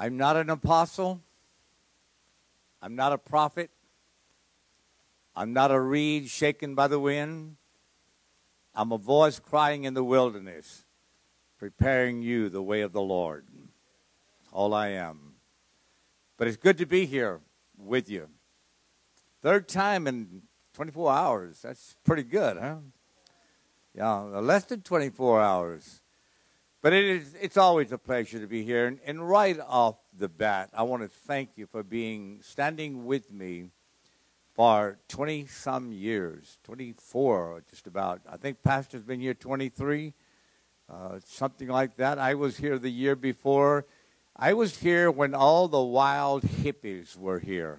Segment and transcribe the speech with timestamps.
[0.00, 1.20] I'm not an apostle.
[2.80, 3.70] I'm not a prophet.
[5.36, 7.56] I'm not a reed shaken by the wind.
[8.74, 10.86] I'm a voice crying in the wilderness,
[11.58, 13.44] preparing you the way of the Lord.
[14.52, 15.34] All I am.
[16.38, 17.40] But it's good to be here
[17.76, 18.30] with you.
[19.42, 20.40] Third time in
[20.72, 21.60] 24 hours.
[21.60, 22.76] That's pretty good, huh?
[23.94, 26.00] Yeah, less than 24 hours.
[26.82, 28.86] But it is, it's always a pleasure to be here.
[28.86, 33.30] And, and right off the bat, I want to thank you for being, standing with
[33.32, 33.66] me
[34.54, 38.22] for 20 some years, 24 just about.
[38.30, 40.14] I think Pastor's been here 23,
[40.88, 42.18] uh, something like that.
[42.18, 43.84] I was here the year before.
[44.34, 47.78] I was here when all the wild hippies were here.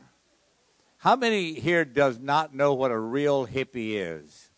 [0.98, 4.52] How many here does not know what a real hippie is?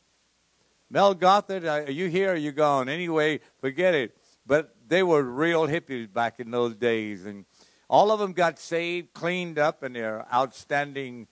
[0.90, 2.34] Mel Gothard, are you here?
[2.34, 2.90] Are you gone?
[2.90, 4.18] Anyway, forget it.
[4.46, 7.46] But they were real hippies back in those days, and
[7.90, 11.28] all of them got saved, cleaned up, and they're outstanding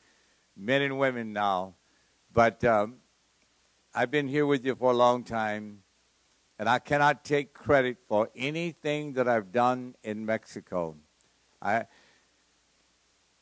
[0.55, 1.75] men and women now.
[2.31, 2.97] But um,
[3.93, 5.83] I've been here with you for a long time,
[6.57, 10.95] and I cannot take credit for anything that I've done in Mexico.
[11.61, 11.85] I,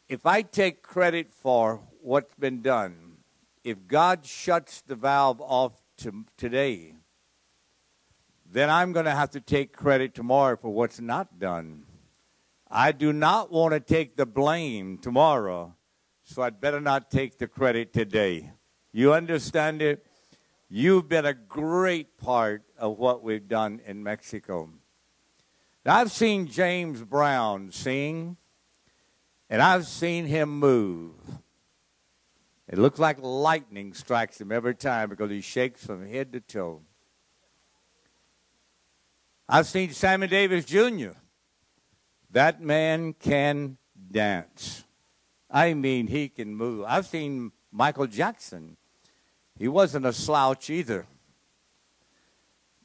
[0.07, 3.17] if I take credit for what's been done,
[3.63, 6.95] if God shuts the valve off to today,
[8.51, 11.83] then I'm going to have to take credit tomorrow for what's not done.
[12.69, 15.75] I do not want to take the blame tomorrow,
[16.23, 18.51] so I'd better not take the credit today.
[18.91, 20.05] You understand it?
[20.67, 24.69] You've been a great part of what we've done in Mexico.
[25.85, 28.37] Now, I've seen James Brown sing,
[29.49, 31.13] and I've seen him move.
[32.67, 36.81] It looks like lightning strikes him every time because he shakes from head to toe.
[39.51, 41.13] I've seen Sammy Davis Jr.
[42.29, 43.79] That man can
[44.11, 44.83] dance.
[45.49, 46.85] I mean, he can move.
[46.87, 48.77] I've seen Michael Jackson.
[49.57, 51.07] He wasn't a slouch either.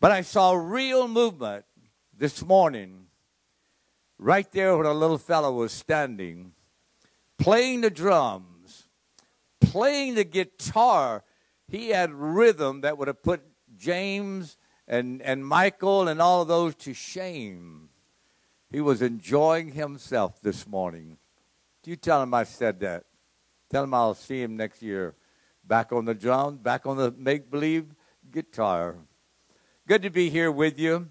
[0.01, 1.67] But I saw real movement
[2.17, 3.09] this morning,
[4.19, 6.53] right there where the little fellow was standing,
[7.37, 8.89] playing the drums,
[9.61, 11.25] playing the guitar,
[11.69, 13.43] he had rhythm that would have put
[13.77, 14.57] James
[14.87, 17.89] and, and Michael and all of those to shame.
[18.71, 21.19] He was enjoying himself this morning.
[21.83, 23.05] Do you tell him I said that?
[23.71, 25.15] Tell him I'll see him next year.
[25.65, 27.95] Back on the drum, back on the make believe
[28.31, 28.97] guitar.
[29.87, 31.09] Good to be here with you.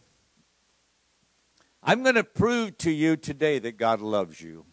[1.81, 4.65] I'm going to prove to you today that God loves you.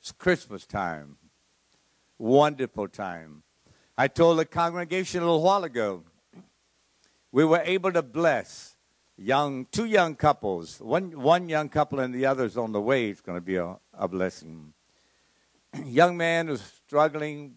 [0.00, 1.16] It's Christmas time
[2.18, 3.42] wonderful time.
[3.96, 6.04] I told the congregation a little while ago,
[7.34, 8.76] we were able to bless
[9.16, 10.80] young two young couples.
[10.80, 13.08] One one young couple and the other's on the way.
[13.08, 14.72] It's going to be a, a blessing.
[15.84, 17.56] young man who's struggling,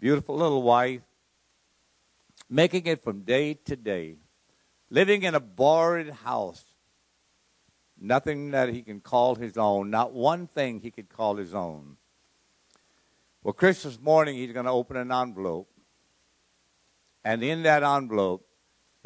[0.00, 1.02] beautiful little wife,
[2.48, 4.16] making it from day to day,
[4.88, 6.64] living in a borrowed house.
[8.00, 11.98] Nothing that he can call his own, not one thing he could call his own.
[13.42, 15.68] Well, Christmas morning, he's going to open an envelope.
[17.24, 18.46] And in that envelope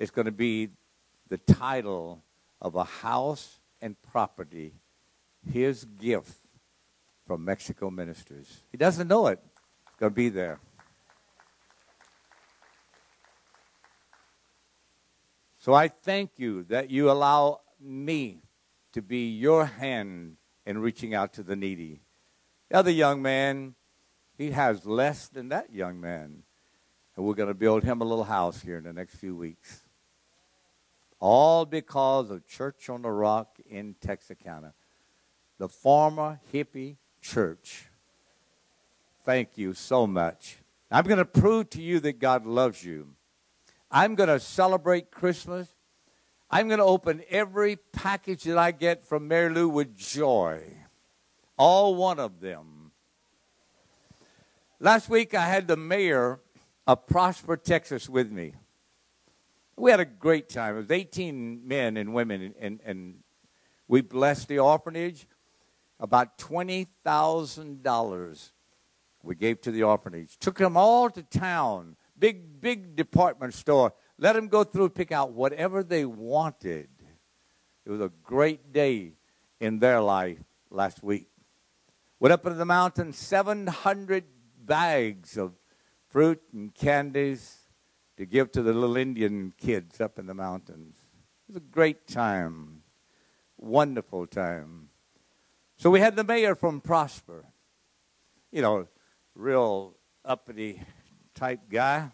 [0.01, 0.71] is going to be
[1.29, 2.25] the title
[2.61, 4.73] of a house and property,
[5.53, 6.39] his gift
[7.27, 8.63] from Mexico Ministries.
[8.73, 9.39] He doesn't know it.
[9.87, 10.59] It's going to be there.
[15.59, 18.39] So I thank you that you allow me
[18.95, 22.01] to be your hand in reaching out to the needy.
[22.71, 23.75] The other young man,
[24.39, 26.43] he has less than that young man.
[27.17, 29.83] And we're going to build him a little house here in the next few weeks.
[31.21, 34.73] All because of Church on the Rock in Texarkana,
[35.59, 37.87] the former hippie church.
[39.25, 40.57] Thank you so much.
[40.91, 43.09] I'm going to prove to you that God loves you.
[43.91, 45.69] I'm going to celebrate Christmas.
[46.51, 50.63] I'm going to open every package that I get from Mary Lou with joy.
[51.57, 52.93] All one of them.
[54.81, 56.41] Last week, I had the mayor
[56.87, 58.55] of Prosper, Texas, with me.
[59.77, 60.77] We had a great time.
[60.77, 63.21] It was 18 men and women, and, and
[63.89, 65.27] we blessed the orphanage.
[65.99, 68.51] About $20,000
[69.23, 70.39] we gave to the orphanage.
[70.39, 73.93] Took them all to town, big, big department store.
[74.19, 76.89] Let them go through pick out whatever they wanted.
[77.85, 79.15] It was a great day
[79.61, 80.39] in their life
[80.71, 81.29] last week.
[82.19, 84.25] Went up into the mountain, 700
[84.65, 85.53] bags of
[86.09, 87.60] fruit and candies
[88.21, 90.95] to give to the little Indian kids up in the mountains.
[91.49, 92.83] It was a great time,
[93.57, 94.91] wonderful time.
[95.79, 97.47] So we had the mayor from Prosper,
[98.53, 98.87] you know,
[99.35, 100.83] real uppity
[101.35, 102.11] type guy.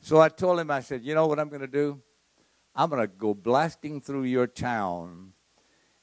[0.00, 2.02] So I told him, I said, you know what I'm going to do?
[2.74, 5.32] I'm going to go blasting through your town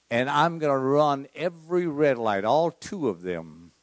[0.10, 3.74] and I'm going to run every red light, all two of them.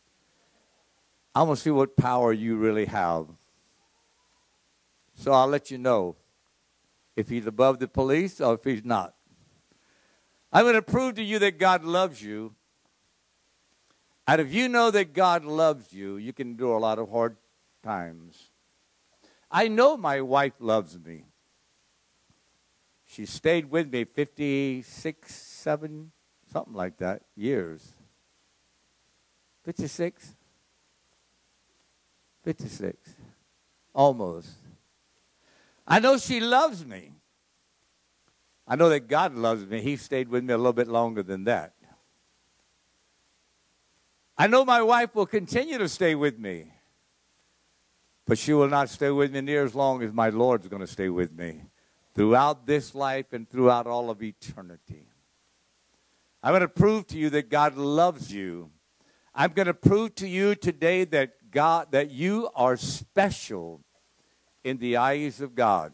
[1.34, 3.26] I'm going to see what power you really have.
[5.16, 6.16] So I'll let you know
[7.16, 9.14] if he's above the police or if he's not.
[10.52, 12.54] I'm going to prove to you that God loves you.
[14.28, 17.36] And if you know that God loves you, you can endure a lot of hard
[17.82, 18.50] times.
[19.50, 21.24] I know my wife loves me.
[23.06, 26.10] She stayed with me 56, 7,
[26.52, 27.94] something like that, years.
[29.64, 30.34] 56?
[32.44, 33.14] 56.
[33.94, 34.65] Almost.
[35.86, 37.12] I know she loves me.
[38.66, 39.80] I know that God loves me.
[39.80, 41.74] He stayed with me a little bit longer than that.
[44.36, 46.72] I know my wife will continue to stay with me,
[48.26, 50.86] but she will not stay with me near as long as my Lord's going to
[50.86, 51.62] stay with me
[52.14, 55.06] throughout this life and throughout all of eternity.
[56.42, 58.70] I'm going to prove to you that God loves you.
[59.34, 63.82] I'm going to prove to you today that God that you are special
[64.66, 65.92] in the eyes of God.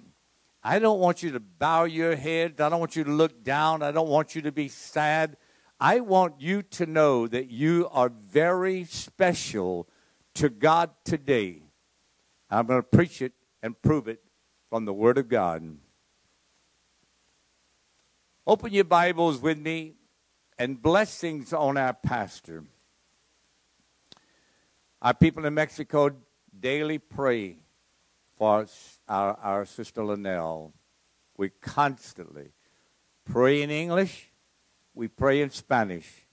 [0.64, 2.58] I don't want you to bow your head.
[2.58, 3.82] I don't want you to look down.
[3.82, 5.36] I don't want you to be sad.
[5.78, 9.86] I want you to know that you are very special
[10.36, 11.64] to God today.
[12.48, 14.22] I'm going to preach it and prove it
[14.70, 15.76] from the Word of God.
[18.46, 19.96] Open your Bibles with me
[20.58, 22.64] and blessings on our pastor.
[25.02, 26.10] Our people in Mexico
[26.58, 27.58] daily pray
[28.42, 28.66] for
[29.08, 30.72] our, our sister Linnell.
[31.36, 32.50] We constantly
[33.24, 34.32] pray in English,
[34.94, 36.26] we pray in Spanish,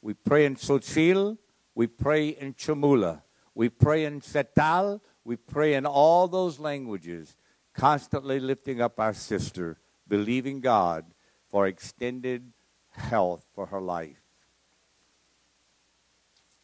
[0.00, 1.38] we pray in Tzotzil,
[1.76, 3.22] we pray in Chamula,
[3.54, 7.36] we pray in Tzeltal, we pray in all those languages,
[7.74, 11.04] constantly lifting up our sister, believing God
[11.48, 12.52] for extended
[12.90, 14.20] health for her life.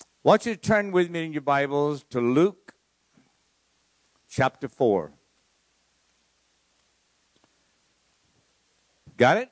[0.00, 2.67] I want you to turn with me in your Bibles to Luke
[4.38, 5.11] chapter 4.
[9.17, 9.50] Got it?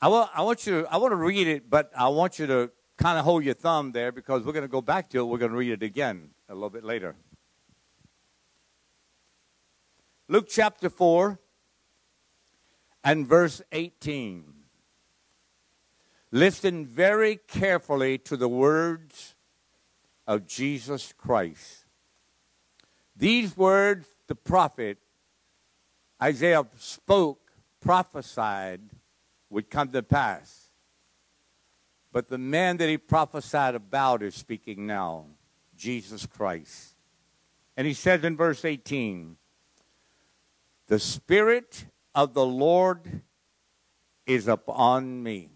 [0.00, 2.46] I want, I want you to, I want to read it, but I want you
[2.46, 5.24] to kind of hold your thumb there because we're going to go back to it.
[5.24, 7.16] We're going to read it again a little bit later.
[10.28, 11.40] Luke chapter 4
[13.02, 14.44] and verse 18.
[16.30, 19.34] Listen very carefully to the words
[20.28, 21.86] of Jesus Christ.
[23.18, 24.98] These words the prophet
[26.22, 28.80] Isaiah spoke, prophesied
[29.50, 30.68] would come to pass.
[32.12, 35.26] But the man that he prophesied about is speaking now
[35.76, 36.94] Jesus Christ.
[37.76, 39.36] And he says in verse 18,
[40.88, 43.22] The Spirit of the Lord
[44.26, 45.50] is upon me.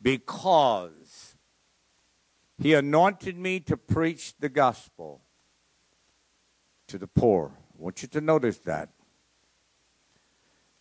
[0.00, 0.99] Because
[2.60, 5.22] he anointed me to preach the gospel
[6.86, 7.52] to the poor.
[7.56, 8.90] I want you to notice that.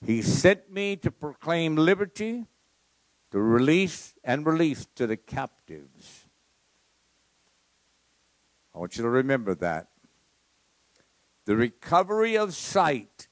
[0.06, 2.46] He sent me to proclaim liberty,
[3.32, 6.26] to release and release to the captives.
[8.74, 9.88] I want you to remember that
[11.46, 13.28] the recovery of sight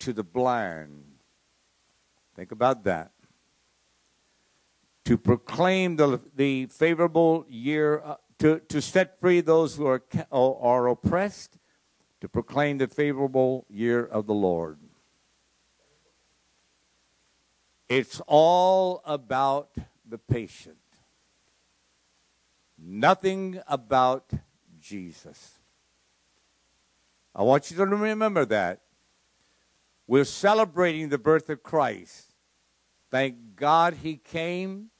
[0.00, 1.04] to the blind.
[2.34, 3.13] Think about that.
[5.04, 10.88] To proclaim the, the favorable year, uh, to, to set free those who are, are
[10.88, 11.58] oppressed,
[12.20, 14.78] to proclaim the favorable year of the Lord.
[17.88, 19.76] It's all about
[20.08, 20.78] the patient,
[22.78, 24.30] nothing about
[24.80, 25.58] Jesus.
[27.34, 28.80] I want you to remember that.
[30.06, 32.32] We're celebrating the birth of Christ.
[33.10, 34.90] Thank God he came.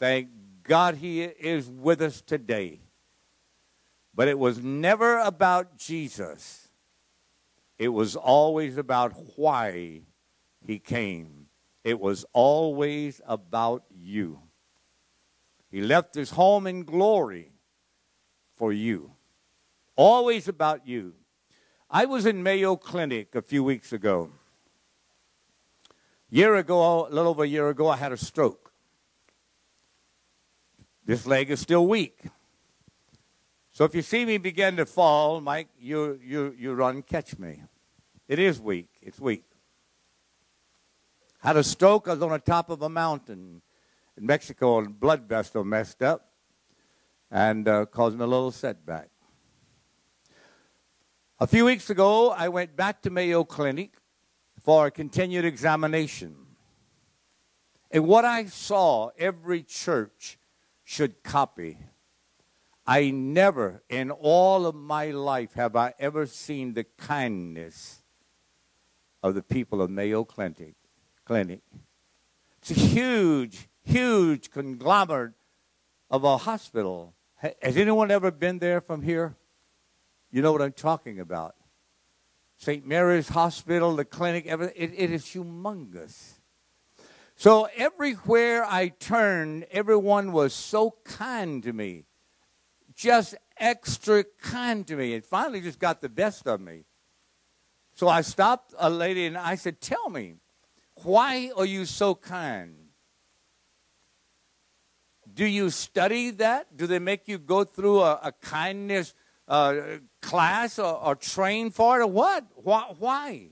[0.00, 0.30] Thank
[0.62, 2.80] God he is with us today.
[4.14, 6.68] But it was never about Jesus,
[7.78, 10.02] it was always about why
[10.66, 11.46] he came.
[11.82, 14.40] It was always about you.
[15.70, 17.52] He left his home in glory
[18.54, 19.12] for you.
[19.96, 21.14] Always about you.
[21.88, 24.30] I was in Mayo Clinic a few weeks ago.
[26.28, 28.59] Year ago, a little over a year ago, I had a stroke.
[31.10, 32.20] This leg is still weak.
[33.72, 37.64] So if you see me begin to fall, Mike, you, you, you run, catch me.
[38.28, 38.90] It is weak.
[39.02, 39.42] It's weak.
[41.40, 42.06] Had a stroke.
[42.06, 43.60] I was on the top of a mountain
[44.16, 46.30] in Mexico, and blood vessel messed up
[47.28, 49.08] and uh, caused me a little setback.
[51.40, 53.94] A few weeks ago, I went back to Mayo Clinic
[54.62, 56.36] for a continued examination.
[57.90, 60.36] And what I saw every church
[60.90, 61.78] should copy.
[62.84, 68.02] I never in all of my life have I ever seen the kindness
[69.22, 70.74] of the people of Mayo Clinic.
[71.24, 71.60] Clinic.
[72.58, 75.34] It's a huge, huge conglomerate
[76.10, 77.14] of a hospital.
[77.36, 79.36] Has anyone ever been there from here?
[80.32, 81.54] You know what I'm talking about.
[82.56, 82.84] St.
[82.84, 86.39] Mary's Hospital, the clinic, it, it is humongous.
[87.40, 92.04] So everywhere I turned, everyone was so kind to me,
[92.94, 95.14] just extra kind to me.
[95.14, 96.84] It finally just got the best of me.
[97.94, 100.34] So I stopped a lady and I said, Tell me,
[100.96, 102.76] why are you so kind?
[105.32, 106.76] Do you study that?
[106.76, 109.14] Do they make you go through a, a kindness
[109.48, 109.76] uh,
[110.20, 112.44] class or, or, train for it or what?
[112.54, 112.92] Why?
[112.98, 113.48] why?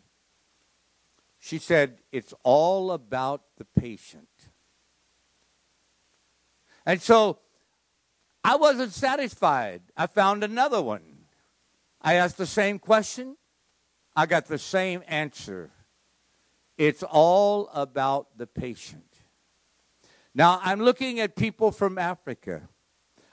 [1.48, 4.28] She said, It's all about the patient.
[6.84, 7.38] And so
[8.44, 9.80] I wasn't satisfied.
[9.96, 11.00] I found another one.
[12.02, 13.38] I asked the same question.
[14.14, 15.70] I got the same answer.
[16.76, 19.06] It's all about the patient.
[20.34, 22.68] Now, I'm looking at people from Africa.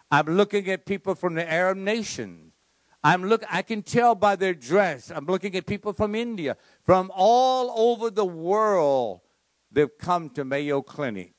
[0.09, 2.44] I'm looking at people from the Arab nations.
[3.05, 5.11] I'm look I can tell by their dress.
[5.11, 9.21] I'm looking at people from India, from all over the world.
[9.71, 11.35] They've come to Mayo Clinic.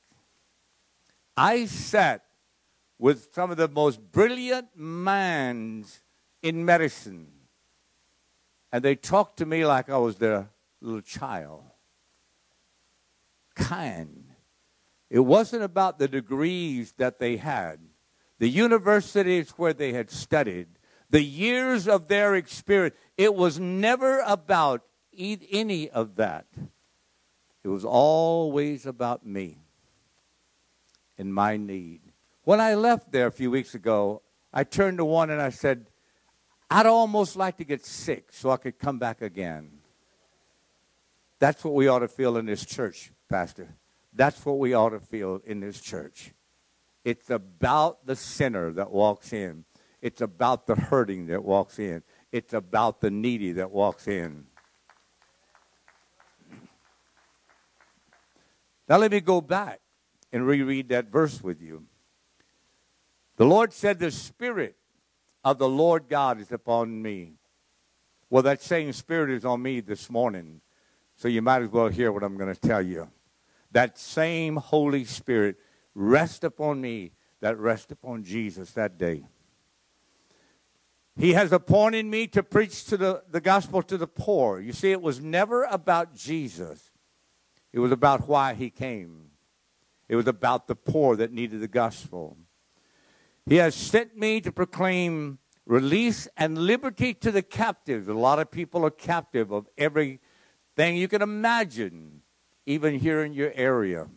[1.35, 2.23] I sat
[2.97, 6.03] with some of the most brilliant minds
[6.41, 7.27] in medicine.
[8.71, 11.63] And they talked to me like I was their little child.
[13.55, 14.23] Kind.
[15.09, 17.81] It wasn't about the degrees that they had,
[18.39, 20.76] the universities where they had studied
[21.09, 22.95] the years of their experience.
[23.17, 24.83] It was never about
[25.17, 26.45] any of that.
[27.63, 29.57] It was always about me
[31.17, 32.01] and my need.
[32.43, 34.21] When I left there a few weeks ago,
[34.53, 35.87] I turned to one and I said,
[36.69, 39.79] I'd almost like to get sick so I could come back again.
[41.39, 43.75] That's what we ought to feel in this church, Pastor.
[44.13, 46.33] That's what we ought to feel in this church.
[47.03, 49.65] It's about the sinner that walks in.
[50.01, 52.03] It's about the hurting that walks in.
[52.31, 54.45] It's about the needy that walks in.
[58.87, 59.81] Now, let me go back
[60.31, 61.85] and reread that verse with you.
[63.35, 64.75] The Lord said, The Spirit
[65.43, 67.33] of the Lord God is upon me.
[68.29, 70.61] Well, that same Spirit is on me this morning.
[71.15, 73.09] So you might as well hear what I'm going to tell you.
[73.71, 75.57] That same Holy Spirit
[75.95, 77.11] rest upon me
[77.41, 79.23] that rest upon Jesus that day.
[81.17, 84.59] He has appointed me to preach to the, the gospel to the poor.
[84.59, 86.91] You see, it was never about Jesus,
[87.73, 89.23] it was about why he came.
[90.09, 92.37] It was about the poor that needed the gospel.
[93.45, 98.07] He has sent me to proclaim release and liberty to the captives.
[98.07, 102.21] A lot of people are captive of everything you can imagine,
[102.65, 104.07] even here in your area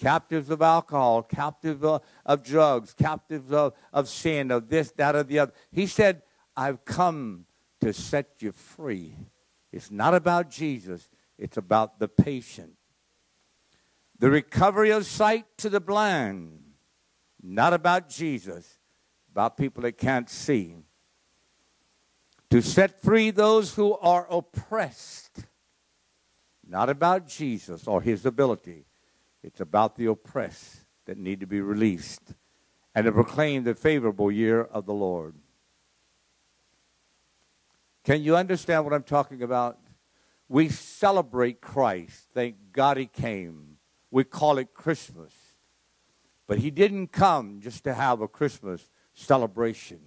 [0.00, 5.22] captives of alcohol, captives of, of drugs, captives of, of sin, of this, that, or
[5.22, 5.52] the other.
[5.70, 6.22] He said,
[6.56, 7.44] I've come
[7.80, 9.14] to set you free.
[9.72, 12.72] It's not about Jesus, it's about the patient.
[14.18, 16.62] The recovery of sight to the blind,
[17.42, 18.78] not about Jesus,
[19.30, 20.76] about people that can't see.
[22.50, 25.44] To set free those who are oppressed,
[26.66, 28.86] not about Jesus or his ability
[29.42, 32.34] it's about the oppressed that need to be released
[32.94, 35.34] and to proclaim the favorable year of the Lord.
[38.04, 39.78] Can you understand what I'm talking about?
[40.48, 42.28] We celebrate Christ.
[42.34, 43.76] Thank God he came.
[44.10, 45.32] We call it Christmas.
[46.46, 50.00] But he didn't come just to have a Christmas celebration.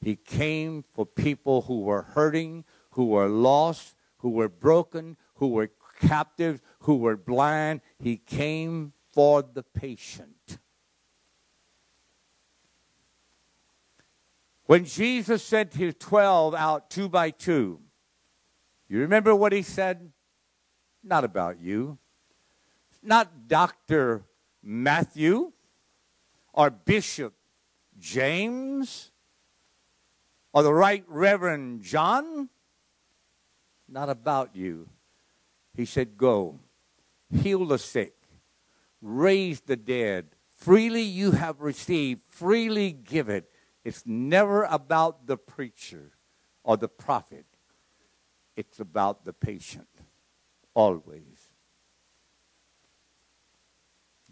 [0.00, 5.70] He came for people who were hurting, who were lost, who were broken, who were
[6.00, 7.80] captives, who were blind.
[7.98, 10.58] He came for the patient.
[14.66, 17.80] When Jesus sent his 12 out two by two,
[18.88, 20.12] you remember what he said?
[21.02, 21.98] Not about you.
[23.02, 24.24] Not Dr.
[24.62, 25.52] Matthew
[26.52, 27.34] or Bishop
[27.98, 29.10] James
[30.52, 32.48] or the Right Reverend John.
[33.88, 34.88] Not about you.
[35.74, 36.60] He said, Go
[37.32, 38.14] heal the sick,
[39.00, 40.26] raise the dead.
[40.56, 43.50] Freely you have received, freely give it.
[43.84, 46.10] It's never about the preacher
[46.62, 47.46] or the prophet,
[48.56, 49.88] it's about the patient,
[50.74, 51.48] always.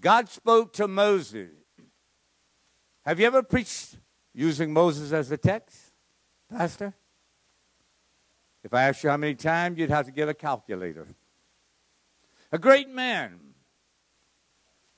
[0.00, 1.50] God spoke to Moses.
[3.04, 3.96] Have you ever preached
[4.34, 5.92] using Moses as a text,
[6.50, 6.94] Pastor?
[8.62, 11.06] If I asked you how many times, you'd have to get a calculator.
[12.50, 13.38] A great man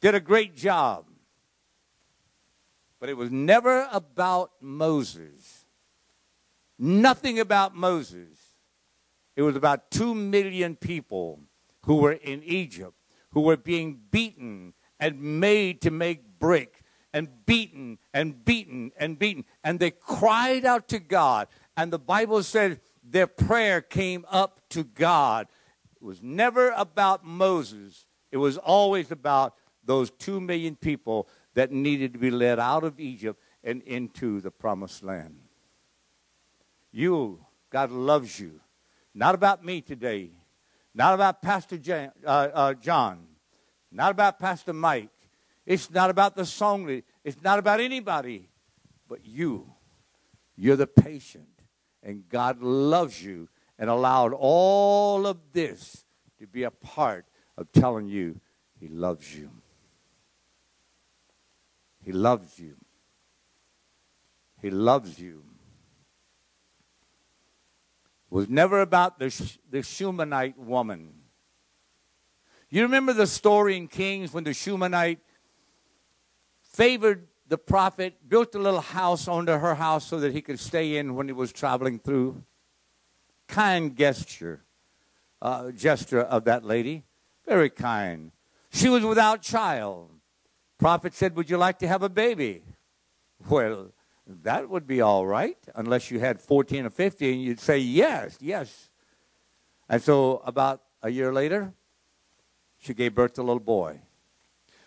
[0.00, 1.06] did a great job,
[3.00, 5.64] but it was never about Moses.
[6.78, 8.38] Nothing about Moses.
[9.36, 11.40] It was about two million people
[11.84, 12.94] who were in Egypt,
[13.30, 19.44] who were being beaten and made to make brick and beaten and beaten and beaten.
[19.64, 21.48] And they cried out to God.
[21.76, 25.48] And the Bible said their prayer came up to God.
[26.00, 29.54] It was never about Moses, it was always about
[29.84, 34.50] those two million people that needed to be led out of Egypt and into the
[34.50, 35.36] promised land.
[36.92, 38.60] You, God loves you.
[39.14, 40.30] Not about me today,
[40.94, 43.26] not about Pastor Jan, uh, uh, John,
[43.90, 45.10] not about Pastor Mike.
[45.66, 47.02] It's not about the song.
[47.24, 48.48] It's not about anybody
[49.08, 49.72] but you.
[50.56, 51.48] You're the patient.
[52.02, 53.48] And God loves you
[53.80, 56.04] and allowed all of this
[56.38, 57.24] to be a part
[57.56, 58.38] of telling you
[58.78, 59.50] He loves you.
[62.04, 62.76] He loves you.
[64.60, 65.42] He loves you.
[68.30, 71.14] It was never about the, the Shunammite woman.
[72.68, 75.18] You remember the story in Kings when the Shunammite
[76.62, 80.96] favored the prophet, built a little house under her house so that he could stay
[80.96, 82.44] in when he was traveling through.
[83.50, 84.64] Kind gesture,
[85.42, 87.04] uh, gesture of that lady.
[87.46, 88.32] Very kind.
[88.70, 90.10] She was without child.
[90.78, 92.62] Prophet said, Would you like to have a baby?
[93.48, 93.92] Well,
[94.26, 97.40] that would be all right, unless you had 14 or 15.
[97.40, 98.90] You'd say, Yes, yes.
[99.88, 101.72] And so, about a year later,
[102.78, 104.00] she gave birth to a little boy.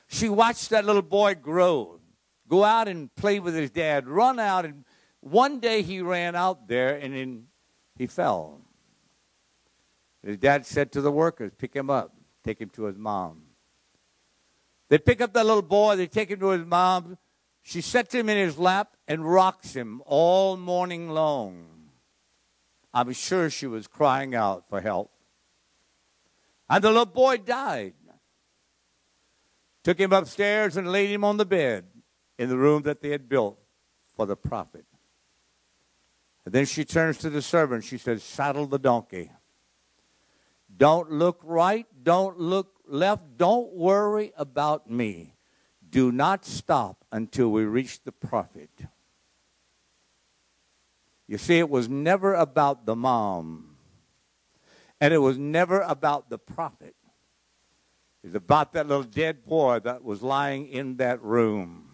[0.07, 1.99] She watched that little boy grow
[2.47, 4.65] go out and play with his dad, run out.
[4.65, 4.85] And
[5.21, 7.45] one day he ran out there and then
[7.95, 8.61] he fell.
[10.23, 13.43] His dad said to the workers, Pick him up, take him to his mom.
[14.89, 17.17] They pick up that little boy, they take him to his mom.
[17.61, 21.65] She sets him in his lap and rocks him all morning long.
[22.93, 25.11] I'm sure she was crying out for help.
[26.69, 27.93] And the little boy died.
[29.83, 31.85] Took him upstairs and laid him on the bed
[32.37, 33.59] in the room that they had built
[34.15, 34.85] for the prophet.
[36.45, 37.83] And then she turns to the servant.
[37.83, 39.31] She says, Saddle the donkey.
[40.75, 41.85] Don't look right.
[42.03, 43.37] Don't look left.
[43.37, 45.35] Don't worry about me.
[45.89, 48.71] Do not stop until we reach the prophet.
[51.27, 53.77] You see, it was never about the mom,
[54.99, 56.95] and it was never about the prophet.
[58.23, 61.89] It's about that little dead boy that was lying in that room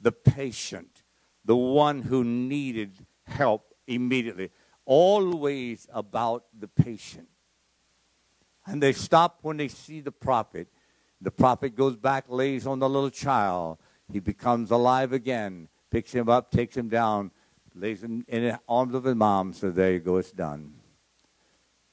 [0.00, 1.04] the patient,
[1.44, 4.50] the one who needed help immediately.
[4.84, 7.28] Always about the patient.
[8.66, 10.68] And they stop when they see the prophet.
[11.20, 13.78] The prophet goes back, lays on the little child.
[14.12, 17.30] He becomes alive again, picks him up, takes him down,
[17.74, 19.52] lays him in the arms of his mom.
[19.52, 20.74] So there you go, it's done.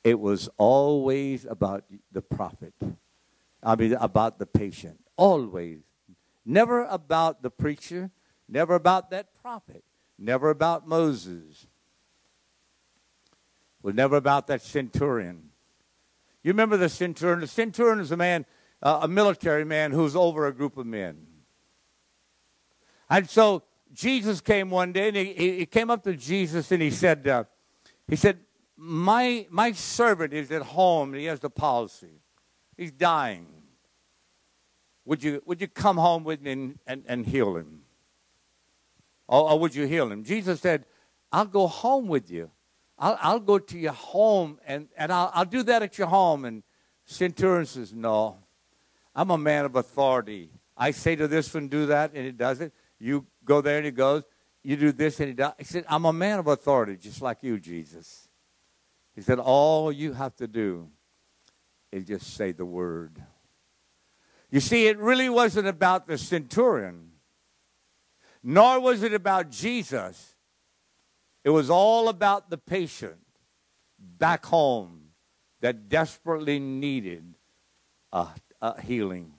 [0.04, 2.74] It was always about the prophet.
[3.62, 5.00] I mean, about the patient.
[5.18, 5.80] Always.
[6.46, 8.10] Never about the preacher,
[8.48, 9.84] never about that prophet,
[10.18, 11.68] never about Moses.
[13.82, 15.50] Was never about that centurion.
[16.44, 17.40] You remember the centurion?
[17.40, 18.46] The centurion is a man,
[18.82, 21.26] uh, a military man who's over a group of men.
[23.10, 23.64] And so
[23.94, 27.44] Jesus came one day and he, he came up to Jesus and he said, uh,
[28.08, 28.40] he said,
[28.78, 32.22] my, my servant is at home and he has the palsy.
[32.78, 33.48] He's dying.
[35.06, 37.82] Would you, would you come home with me and, and, and heal him?
[39.28, 40.24] Or, or, would you heal him?
[40.24, 40.86] Jesus said,
[41.32, 42.50] I'll go home with you.
[43.00, 46.44] I'll, I'll go to your home and, and I'll, I'll do that at your home.
[46.46, 46.64] And
[47.06, 48.38] Centurion says, No,
[49.16, 50.52] I'm a man of authority.
[50.76, 52.74] I say to this one, do that, and he does it.
[53.00, 54.24] You go there and he goes.
[54.64, 55.54] You do this and he does.
[55.58, 58.28] He said, I'm a man of authority, just like you, Jesus.
[59.16, 60.90] He said, All you have to do
[61.92, 63.22] is just say the word.
[64.52, 67.12] You see, it really wasn't about the centurion,
[68.44, 70.36] nor was it about Jesus.
[71.44, 73.18] It was all about the patient
[73.98, 75.10] back home
[75.62, 77.36] that desperately needed
[78.12, 78.28] a,
[78.62, 79.34] a healing.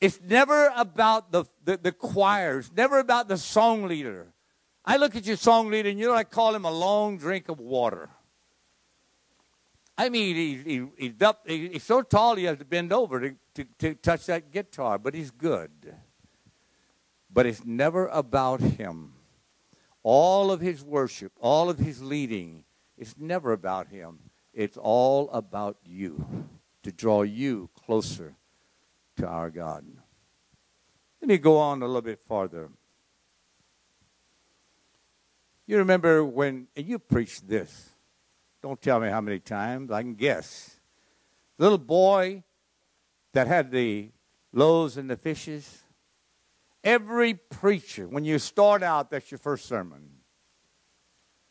[0.00, 2.58] It's never about the, the, the choir.
[2.58, 4.28] It's never about the song leader.
[4.84, 7.48] I look at your song leader, and you know, I call him a long drink
[7.48, 8.08] of water.
[9.98, 13.20] I mean, he, he, he's, up, he, he's so tall he has to bend over
[13.20, 15.70] to, to, to touch that guitar, but he's good.
[17.30, 19.14] But it's never about him.
[20.10, 22.64] All of his worship, all of his leading,
[22.96, 24.30] it's never about him.
[24.54, 26.48] It's all about you,
[26.82, 28.34] to draw you closer
[29.18, 29.84] to our God.
[31.20, 32.70] Let me go on a little bit farther.
[35.66, 37.90] You remember when, and you preached this.
[38.62, 40.80] Don't tell me how many times, I can guess.
[41.58, 42.44] The little boy
[43.34, 44.08] that had the
[44.54, 45.84] loaves and the fishes.
[46.84, 50.10] Every preacher, when you start out, that's your first sermon.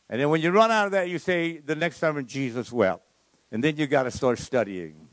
[0.09, 3.03] And then when you run out of that, you say, the next sermon, Jesus wept.
[3.51, 5.07] And then you got to start studying.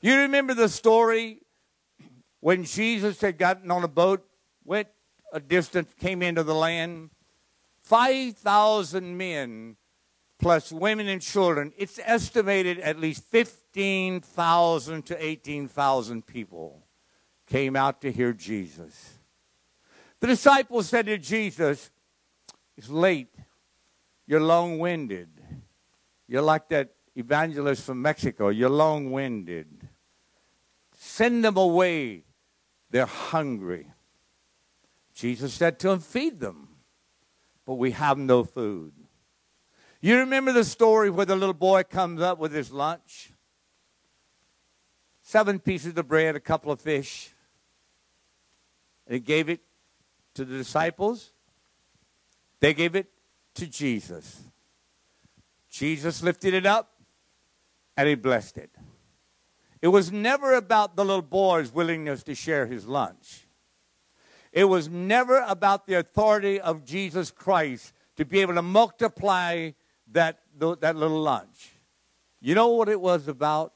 [0.00, 1.42] You remember the story
[2.40, 4.24] when Jesus had gotten on a boat,
[4.64, 4.88] went
[5.32, 7.10] a distance, came into the land?
[7.82, 9.76] 5,000 men
[10.38, 11.72] plus women and children.
[11.76, 16.87] It's estimated at least 15,000 to 18,000 people
[17.48, 19.18] came out to hear Jesus.
[20.20, 21.90] The disciples said to Jesus,
[22.76, 23.34] It's late.
[24.26, 25.28] You're long winded.
[26.26, 28.48] You're like that evangelist from Mexico.
[28.48, 29.88] You're long winded.
[30.96, 32.24] Send them away.
[32.90, 33.86] They're hungry.
[35.14, 36.68] Jesus said to them, Feed them.
[37.64, 38.92] But we have no food.
[40.00, 43.32] You remember the story where the little boy comes up with his lunch?
[45.22, 47.34] Seven pieces of bread, a couple of fish.
[49.08, 49.60] And he gave it
[50.34, 51.32] to the disciples.
[52.60, 53.08] They gave it
[53.54, 54.42] to Jesus.
[55.70, 56.92] Jesus lifted it up
[57.96, 58.70] and he blessed it.
[59.80, 63.46] It was never about the little boy's willingness to share his lunch.
[64.52, 69.70] It was never about the authority of Jesus Christ to be able to multiply
[70.12, 71.72] that, that little lunch.
[72.40, 73.74] You know what it was about?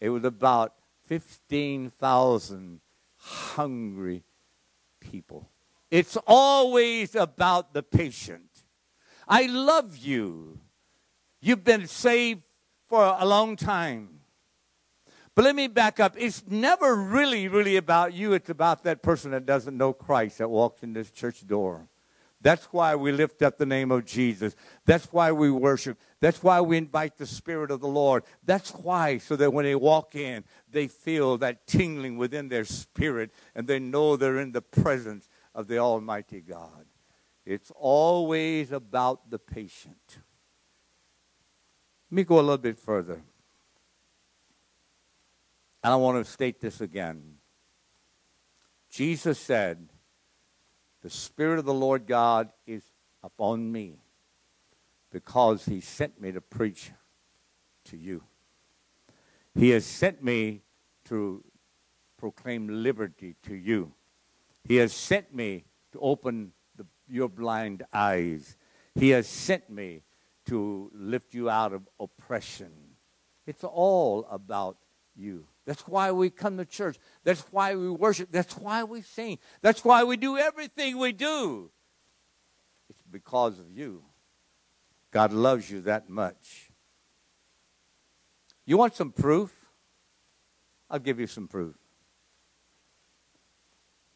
[0.00, 0.74] It was about
[1.06, 2.80] 15,000
[3.26, 4.22] hungry
[5.00, 5.50] people.
[5.90, 8.50] It's always about the patient.
[9.26, 10.60] I love you.
[11.40, 12.42] You've been saved
[12.88, 14.20] for a long time.
[15.34, 16.14] But let me back up.
[16.16, 18.32] It's never really, really about you.
[18.32, 21.88] It's about that person that doesn't know Christ that walks in this church door.
[22.40, 24.54] That's why we lift up the name of Jesus.
[24.84, 25.98] That's why we worship.
[26.20, 28.24] That's why we invite the Spirit of the Lord.
[28.44, 33.30] That's why, so that when they walk in, they feel that tingling within their spirit
[33.54, 36.86] and they know they're in the presence of the Almighty God.
[37.46, 40.18] It's always about the patient.
[42.10, 43.22] Let me go a little bit further.
[45.82, 47.36] And I want to state this again.
[48.90, 49.88] Jesus said,
[51.06, 52.82] The Spirit of the Lord God is
[53.22, 54.00] upon me
[55.12, 56.90] because he sent me to preach
[57.84, 58.24] to you.
[59.54, 60.62] He has sent me
[61.04, 61.44] to
[62.18, 63.92] proclaim liberty to you.
[64.64, 68.56] He has sent me to open the, your blind eyes.
[68.96, 70.02] He has sent me
[70.46, 72.72] to lift you out of oppression.
[73.46, 74.76] It's all about
[75.14, 75.46] you.
[75.66, 76.96] That's why we come to church.
[77.24, 78.30] That's why we worship.
[78.30, 79.38] That's why we sing.
[79.62, 81.70] That's why we do everything we do.
[82.88, 84.04] It's because of you.
[85.10, 86.70] God loves you that much.
[88.64, 89.52] You want some proof?
[90.88, 91.74] I'll give you some proof.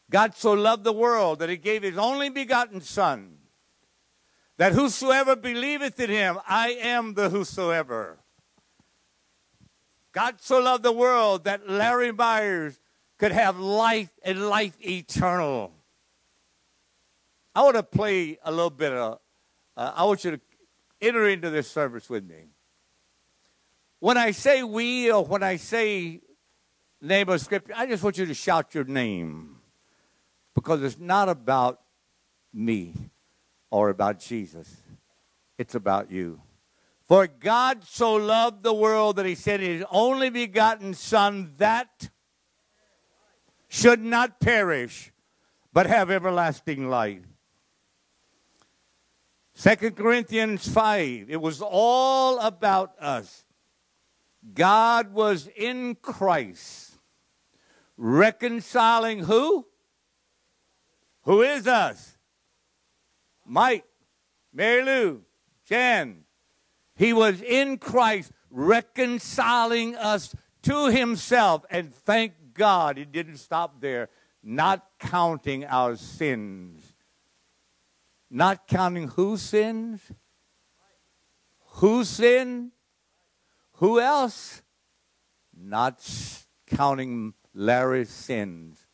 [0.09, 3.37] God so loved the world that he gave his only begotten Son,
[4.57, 8.20] that whosoever believeth in him, I am the whosoever.
[10.13, 12.79] God so loved the world that Larry Myers
[13.17, 15.71] could have life and life eternal.
[17.53, 19.19] I want to play a little bit of,
[19.77, 20.41] uh, I want you to
[21.01, 22.47] enter into this service with me.
[23.99, 26.21] When I say we or when I say
[27.01, 29.57] name of scripture, I just want you to shout your name
[30.55, 31.81] because it's not about
[32.53, 32.95] me
[33.69, 34.75] or about Jesus.
[35.57, 36.41] It's about you.
[37.11, 42.09] For God so loved the world that he sent his only begotten Son that
[43.67, 45.11] should not perish,
[45.73, 47.25] but have everlasting life.
[49.53, 53.43] Second Corinthians 5, it was all about us.
[54.53, 56.93] God was in Christ,
[57.97, 59.67] reconciling who?
[61.23, 62.17] Who is us?
[63.45, 63.83] Mike,
[64.53, 65.23] Mary Lou,
[65.65, 66.23] Jan,
[67.01, 71.65] he was in Christ, reconciling us to himself.
[71.71, 74.09] And thank God he didn't stop there,
[74.43, 76.93] not counting our sins.
[78.29, 79.99] Not counting whose sins?
[81.79, 82.71] Whose sin?
[83.77, 84.61] Who else?
[85.59, 86.07] Not
[86.67, 88.85] counting Larry's sins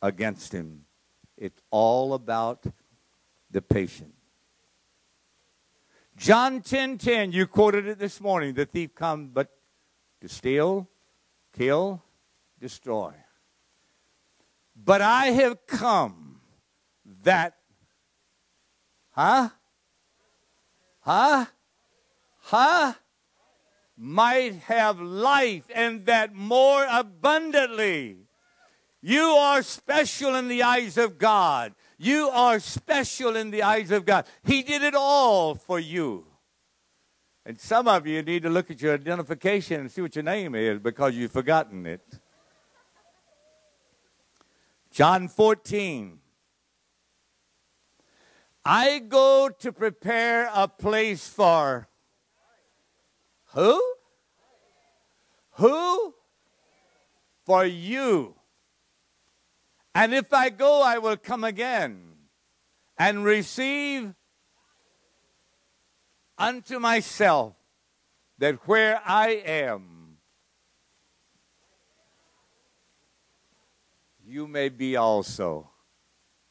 [0.00, 0.84] against him.
[1.36, 2.64] It's all about
[3.50, 4.13] the patient.
[6.16, 8.54] John 10:10, 10, 10, you quoted it this morning.
[8.54, 9.50] The thief comes but
[10.20, 10.88] to steal,
[11.52, 12.02] kill,
[12.60, 13.12] destroy.
[14.76, 16.40] But I have come
[17.22, 17.56] that
[19.12, 19.50] huh?
[21.00, 21.46] Huh?
[22.40, 22.94] Huh?
[23.96, 28.18] Might have life and that more abundantly.
[29.00, 31.74] You are special in the eyes of God.
[32.04, 34.26] You are special in the eyes of God.
[34.44, 36.26] He did it all for you.
[37.46, 40.54] And some of you need to look at your identification and see what your name
[40.54, 42.20] is because you've forgotten it.
[44.90, 46.18] John 14.
[48.66, 51.88] I go to prepare a place for
[53.54, 53.82] who?
[55.52, 56.14] Who?
[57.46, 58.33] For you.
[59.94, 62.00] And if I go, I will come again
[62.98, 64.12] and receive
[66.36, 67.54] unto myself
[68.38, 70.16] that where I am,
[74.26, 75.70] you may be also.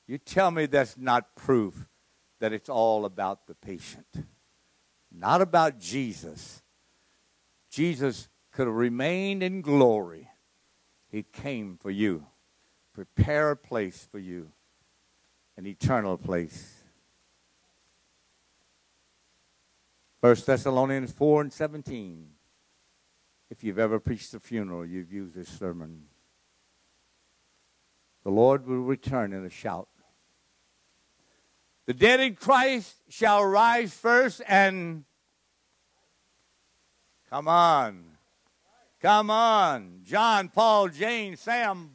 [0.08, 1.88] You tell me that's not proof
[2.40, 4.08] that it's all about the patient,
[5.12, 6.62] not about Jesus.
[7.70, 10.30] Jesus could have remained in glory.
[11.10, 12.28] He came for you
[12.94, 14.52] prepare a place for you,
[15.58, 16.84] an eternal place.
[20.22, 22.30] 1 Thessalonians 4 and 17.
[23.50, 26.04] If you've ever preached a funeral, you've used this sermon.
[28.24, 29.90] The Lord will return in a shout.
[31.86, 35.04] The dead in Christ shall rise first and
[37.30, 38.06] come on.
[39.02, 40.00] Come on.
[40.06, 41.92] John, Paul, Jane, Sam,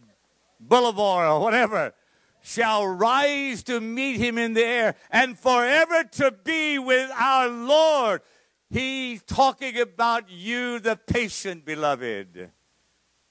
[0.61, 1.95] Boulevard or whatever,
[2.41, 8.23] shall rise to meet him in the air and forever to be with our Lord.
[8.71, 12.51] He's talking about you, the patient, beloved.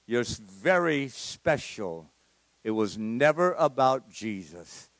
[0.06, 2.10] You're very special.
[2.64, 4.90] It was never about Jesus,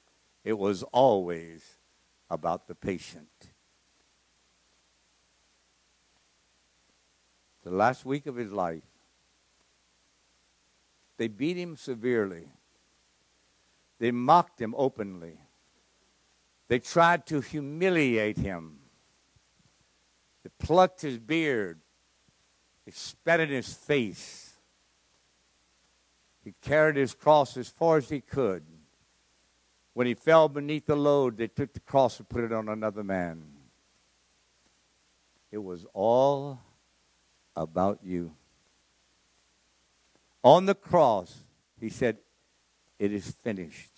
[0.45, 1.63] it was always
[2.31, 3.29] about the patient.
[7.65, 8.88] The last week of his life,
[11.19, 12.49] they beat him severely.
[13.99, 15.37] They mocked him openly.
[16.69, 18.79] They tried to humiliate him.
[20.45, 21.81] They plucked his beard.
[22.87, 24.55] They spat in his face.
[26.45, 28.65] He carried his cross as far as he could.
[29.95, 33.03] When he fell beneath the load, they took the cross and put it on another
[33.03, 33.43] man.
[35.51, 36.61] It was all
[37.57, 38.33] about you.
[40.43, 41.45] On the cross,
[41.81, 42.19] he said,
[42.99, 43.93] It is finished.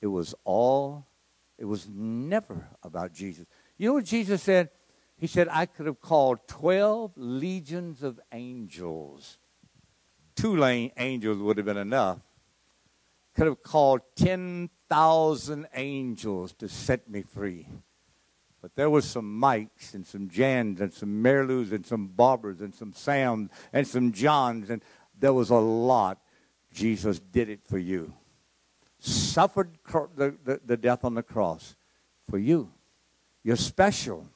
[0.00, 1.06] It was all,
[1.58, 3.46] it was never about Jesus.
[3.78, 4.70] You know what Jesus said?
[5.18, 9.38] He said, I could have called 12 legions of angels.
[10.34, 12.18] Two lane angels would have been enough.
[13.34, 17.66] Could have called 10,000 angels to set me free.
[18.60, 22.60] But there was some Mikes and some Jans and some Mary Lous and some Barbers
[22.60, 24.82] and some Sams and some Johns and
[25.18, 26.18] there was a lot.
[26.72, 28.12] Jesus did it for you.
[28.98, 29.70] Suffered
[30.16, 31.76] the, the, the death on the cross
[32.28, 32.70] for you.
[33.42, 34.28] You're special.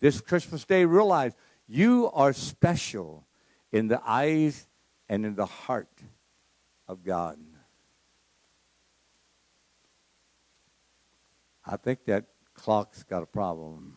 [0.00, 1.32] This Christmas Day, realize
[1.66, 3.26] you are special
[3.72, 4.66] in the eyes
[5.08, 5.88] and in the heart
[6.86, 7.38] of God.
[11.64, 12.24] I think that
[12.54, 13.96] clock's got a problem.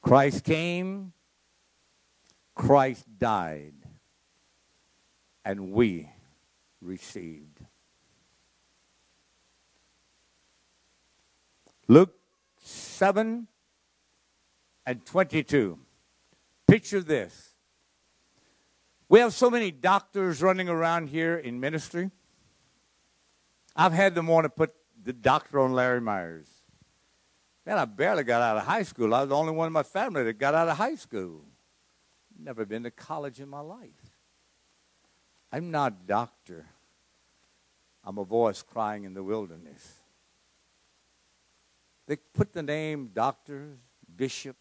[0.00, 1.12] Christ came
[2.62, 3.74] Christ died
[5.44, 6.08] and we
[6.80, 7.58] received.
[11.88, 12.14] Luke
[12.62, 13.48] 7
[14.86, 15.76] and 22.
[16.68, 17.56] Picture this.
[19.08, 22.12] We have so many doctors running around here in ministry.
[23.74, 24.72] I've had them want to put
[25.02, 26.46] the doctor on Larry Myers.
[27.66, 29.12] Man, I barely got out of high school.
[29.12, 31.44] I was the only one in my family that got out of high school.
[32.42, 34.16] Never been to college in my life.
[35.52, 36.66] I'm not a doctor.
[38.04, 40.00] I'm a voice crying in the wilderness.
[42.08, 43.78] They put the name doctor,
[44.16, 44.56] bishop,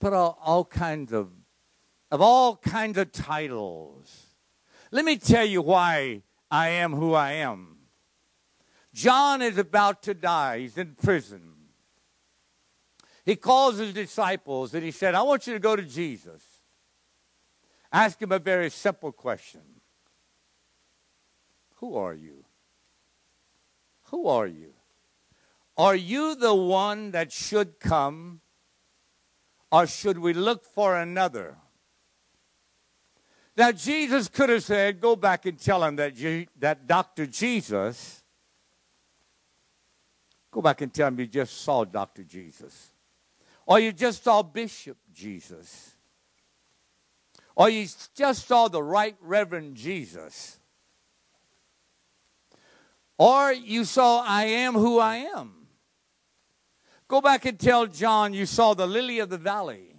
[0.00, 1.30] put all, all kinds of,
[2.10, 4.26] of all kinds of titles.
[4.90, 7.76] Let me tell you why I am who I am.
[8.92, 10.60] John is about to die.
[10.60, 11.47] He's in prison.
[13.28, 16.42] He calls his disciples and he said, I want you to go to Jesus.
[17.92, 19.60] Ask him a very simple question
[21.74, 22.46] Who are you?
[24.04, 24.72] Who are you?
[25.76, 28.40] Are you the one that should come,
[29.70, 31.58] or should we look for another?
[33.58, 36.14] Now, Jesus could have said, Go back and tell him that,
[36.60, 37.26] that Dr.
[37.26, 38.24] Jesus,
[40.50, 42.24] go back and tell him you just saw Dr.
[42.24, 42.92] Jesus.
[43.68, 45.94] Or you just saw Bishop Jesus.
[47.54, 50.58] Or you just saw the right Reverend Jesus.
[53.18, 55.66] Or you saw I am who I am.
[57.08, 59.96] Go back and tell John you saw the lily of the valley.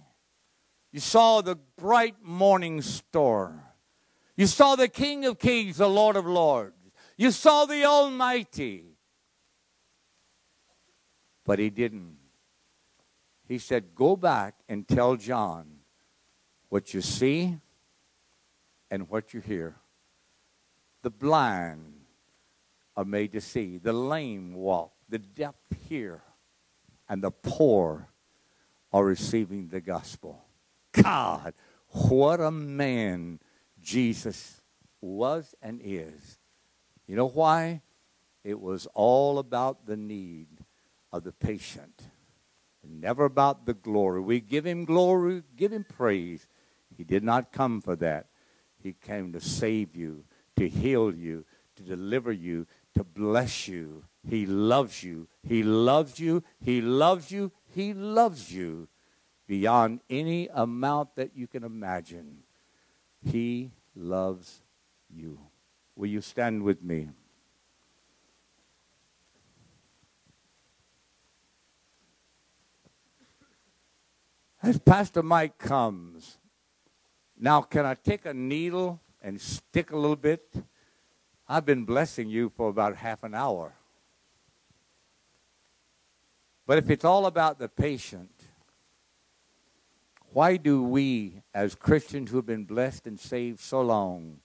[0.90, 3.54] You saw the bright morning star.
[4.36, 6.74] You saw the King of Kings, the Lord of Lords.
[7.16, 8.96] You saw the Almighty.
[11.44, 12.19] But he didn't.
[13.50, 15.66] He said, Go back and tell John
[16.68, 17.58] what you see
[18.92, 19.74] and what you hear.
[21.02, 21.94] The blind
[22.96, 25.56] are made to see, the lame walk, the deaf
[25.88, 26.22] hear,
[27.08, 28.06] and the poor
[28.92, 30.44] are receiving the gospel.
[30.92, 31.52] God,
[31.88, 33.40] what a man
[33.82, 34.60] Jesus
[35.00, 36.38] was and is.
[37.08, 37.82] You know why?
[38.44, 40.46] It was all about the need
[41.12, 42.04] of the patient,
[42.88, 44.20] never about the glory.
[44.20, 46.46] We give him glory, give him praise.
[46.96, 48.26] He did not come for that.
[48.82, 50.24] He came to save you,
[50.56, 51.44] to heal you,
[51.76, 54.04] to deliver you, to bless you.
[54.28, 55.28] He loves you.
[55.46, 56.42] He loves you.
[56.62, 57.52] He loves you.
[57.74, 58.88] He loves you
[59.46, 62.38] beyond any amount that you can imagine.
[63.24, 64.62] He loves
[65.08, 65.38] you.
[65.96, 67.08] Will you stand with me?
[74.62, 76.36] As Pastor Mike comes,
[77.38, 80.54] now can I take a needle and stick a little bit?
[81.48, 83.72] I've been blessing you for about half an hour.
[86.66, 88.30] But if it's all about the patient,
[90.32, 94.40] why do we, as Christians who have been blessed and saved so long,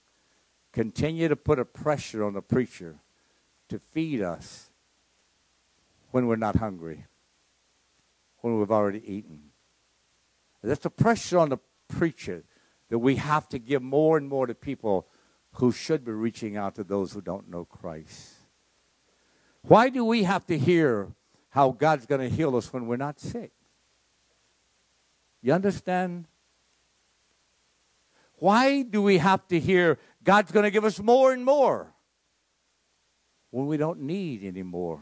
[0.72, 2.96] continue to put a pressure on the preacher
[3.68, 4.70] to feed us
[6.10, 7.04] when we're not hungry,
[8.40, 9.50] when we've already eaten?
[10.62, 12.44] That's a pressure on the preacher
[12.88, 15.06] that we have to give more and more to people
[15.54, 18.34] who should be reaching out to those who don't know Christ.
[19.62, 21.12] Why do we have to hear
[21.50, 23.52] how God's going to heal us when we're not sick?
[25.42, 26.26] You understand?
[28.38, 31.92] Why do we have to hear God's going to give us more and more
[33.50, 35.00] when we don't need any more?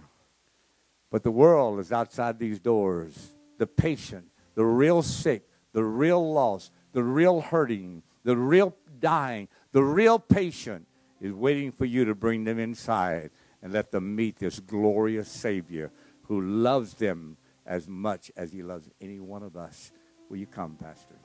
[1.10, 3.30] But the world is outside these doors.
[3.58, 9.82] The patient, the real sick, the real lost, the real hurting, the real dying, the
[9.82, 10.86] real patient
[11.20, 13.30] is waiting for you to bring them inside
[13.62, 15.90] and let them meet this glorious Savior
[16.22, 17.36] who loves them
[17.66, 19.90] as much as he loves any one of us.
[20.28, 21.16] Will you come, Pastor?